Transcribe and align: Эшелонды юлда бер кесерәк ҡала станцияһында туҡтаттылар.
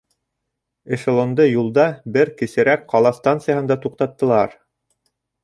Эшелонды 0.95 1.45
юлда 1.47 1.85
бер 2.15 2.31
кесерәк 2.41 2.89
ҡала 2.95 3.13
станцияһында 3.19 3.79
туҡтаттылар. 3.85 4.59